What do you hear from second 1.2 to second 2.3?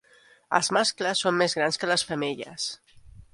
són més grans que les